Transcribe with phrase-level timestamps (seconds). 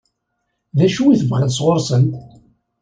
[0.77, 2.13] D acu i tebɣiḍ sɣur-sent?